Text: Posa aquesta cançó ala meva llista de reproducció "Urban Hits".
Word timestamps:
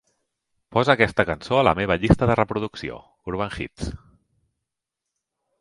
Posa 0.77 0.93
aquesta 0.93 1.25
cançó 1.29 1.59
ala 1.59 1.75
meva 1.81 1.99
llista 2.05 2.29
de 2.31 2.37
reproducció 2.41 2.97
"Urban 3.33 3.57
Hits". 3.59 3.93